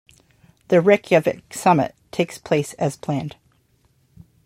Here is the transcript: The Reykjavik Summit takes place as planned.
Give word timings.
The 0.69 0.81
Reykjavik 0.81 1.53
Summit 1.53 1.93
takes 2.11 2.39
place 2.39 2.73
as 2.73 2.97
planned. 2.97 3.35